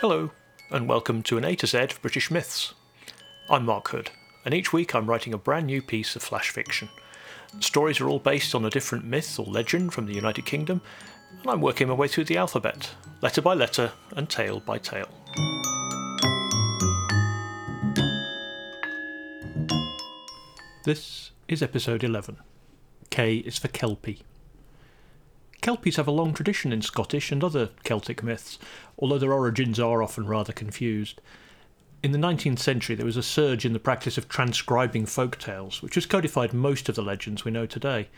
[0.00, 0.30] Hello,
[0.70, 2.72] and welcome to an A to Z of British myths.
[3.50, 4.12] I'm Mark Hood,
[4.44, 6.88] and each week I'm writing a brand new piece of flash fiction.
[7.58, 10.82] stories are all based on a different myth or legend from the United Kingdom,
[11.40, 12.92] and I'm working my way through the alphabet,
[13.22, 15.08] letter by letter and tale by tale.
[20.84, 22.36] This is episode 11.
[23.10, 24.22] K is for Kelpie.
[25.68, 28.58] Kelpies have a long tradition in Scottish and other Celtic myths,
[28.98, 31.20] although their origins are often rather confused.
[32.02, 35.82] In the 19th century, there was a surge in the practice of transcribing folk tales,
[35.82, 38.08] which has codified most of the legends we know today.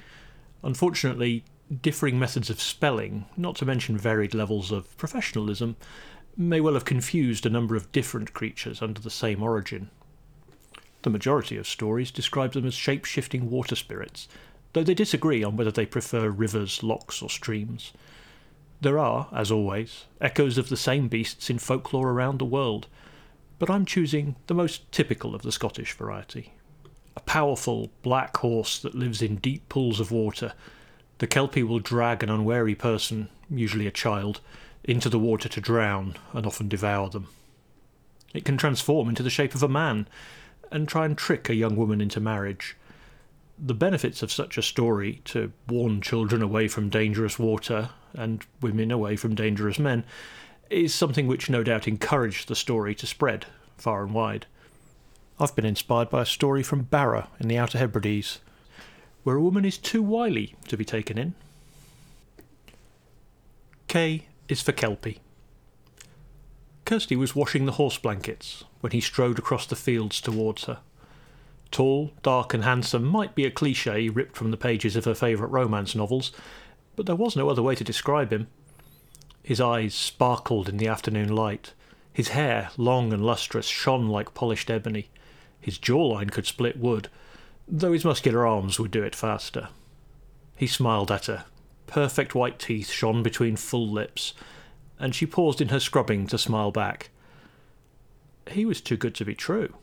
[0.62, 1.42] Unfortunately,
[1.82, 5.74] differing methods of spelling, not to mention varied levels of professionalism,
[6.36, 9.90] may well have confused a number of different creatures under the same origin.
[11.02, 14.28] The majority of stories describe them as shape shifting water spirits,
[14.72, 17.92] though they disagree on whether they prefer rivers, lochs, or streams.
[18.80, 22.86] There are, as always, echoes of the same beasts in folklore around the world,
[23.58, 26.54] but I'm choosing the most typical of the Scottish variety.
[27.16, 30.54] A powerful black horse that lives in deep pools of water,
[31.18, 34.40] the Kelpie will drag an unwary person, usually a child,
[34.84, 37.28] into the water to drown and often devour them.
[38.32, 40.08] It can transform into the shape of a man
[40.70, 42.76] and try and trick a young woman into marriage.
[43.62, 48.90] The benefits of such a story to warn children away from dangerous water and women
[48.90, 50.04] away from dangerous men
[50.70, 54.46] is something which no doubt encouraged the story to spread far and wide.
[55.38, 58.38] I've been inspired by a story from Barra in the Outer Hebrides,
[59.24, 61.34] where a woman is too wily to be taken in.
[63.88, 65.20] K is for Kelpie.
[66.84, 70.78] Kirsty was washing the horse blankets when he strode across the fields towards her.
[71.70, 75.52] Tall, dark, and handsome might be a cliche ripped from the pages of her favourite
[75.52, 76.32] romance novels,
[76.96, 78.48] but there was no other way to describe him.
[79.42, 81.72] His eyes sparkled in the afternoon light.
[82.12, 85.08] His hair, long and lustrous, shone like polished ebony.
[85.60, 87.08] His jawline could split wood,
[87.68, 89.68] though his muscular arms would do it faster.
[90.56, 91.44] He smiled at her.
[91.86, 94.34] Perfect white teeth shone between full lips,
[94.98, 97.10] and she paused in her scrubbing to smile back.
[98.50, 99.74] He was too good to be true.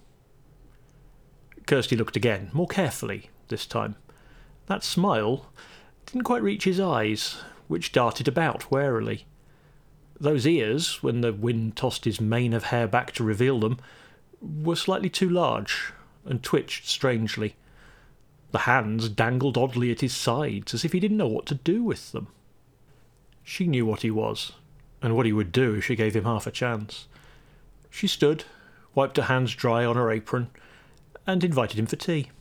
[1.68, 3.96] Kirsty looked again, more carefully this time.
[4.68, 5.52] That smile
[6.06, 9.26] didn't quite reach his eyes, which darted about warily.
[10.20, 13.78] Those ears, when the wind tossed his mane of hair back to reveal them,
[14.42, 15.92] were slightly too large
[16.26, 17.56] and twitched strangely.
[18.52, 21.84] The hands dangled oddly at his sides, as if he didn't know what to do
[21.84, 22.28] with them.
[23.44, 24.54] She knew what he was,
[25.02, 27.08] and what he would do if she gave him half a chance.
[27.90, 28.46] She stood,
[28.96, 30.50] wiped her hands dry on her apron,
[31.28, 32.32] and invited him for tea.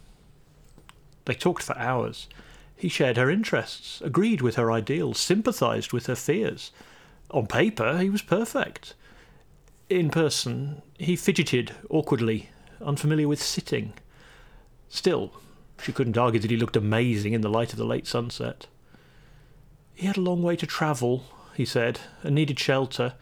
[1.26, 2.28] They talked for hours.
[2.76, 6.70] He shared her interests, agreed with her ideals, sympathised with her fears.
[7.32, 8.94] On paper, he was perfect.
[9.90, 13.94] In person, he fidgeted awkwardly, unfamiliar with sitting.
[14.88, 15.32] Still,
[15.82, 18.66] she couldn't argue that he looked amazing in the light of the late sunset.
[19.94, 23.14] He had a long way to travel, he said, and needed shelter.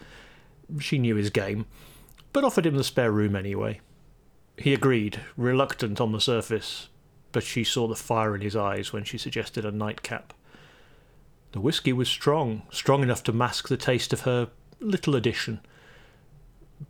[0.81, 1.67] She knew his game,
[2.33, 3.81] but offered him the spare room anyway.
[4.57, 6.89] He agreed, reluctant on the surface,
[7.33, 10.33] but she saw the fire in his eyes when she suggested a nightcap.
[11.53, 14.49] The whisky was strong, strong enough to mask the taste of her
[14.81, 15.61] little addition.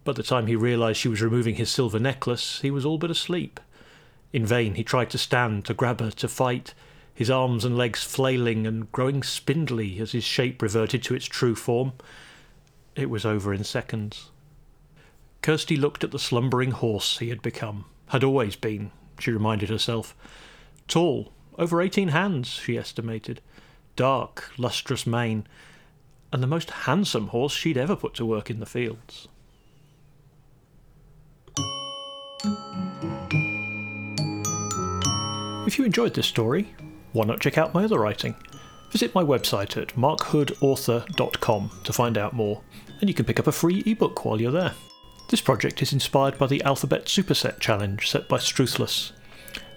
[0.04, 3.10] By the time he realized she was removing his silver necklace, he was all but
[3.10, 3.60] asleep.
[4.32, 6.74] In vain he tried to stand, to grab her, to fight,
[7.14, 11.54] his arms and legs flailing and growing spindly as his shape reverted to its true
[11.54, 11.92] form.
[12.96, 14.30] It was over in seconds.
[15.44, 20.16] Kirsty looked at the slumbering horse he had become, had always been, she reminded herself.
[20.88, 23.42] Tall, over eighteen hands, she estimated
[23.94, 25.46] dark, lustrous mane,
[26.32, 29.28] and the most handsome horse she'd ever put to work in the fields.
[35.66, 36.74] If you enjoyed this story,
[37.12, 38.34] why not check out my other writing?
[38.92, 42.62] Visit my website at markhoodauthor.com to find out more,
[43.02, 44.72] and you can pick up a free ebook while you're there.
[45.30, 49.12] This project is inspired by the Alphabet Superset challenge set by Struthless.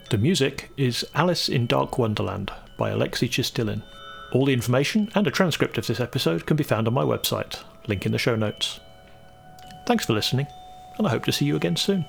[0.09, 3.81] The music is Alice in Dark Wonderland by Alexei Chistilin.
[4.33, 7.63] All the information and a transcript of this episode can be found on my website,
[7.87, 8.81] link in the show notes.
[9.85, 10.47] Thanks for listening,
[10.97, 12.05] and I hope to see you again soon.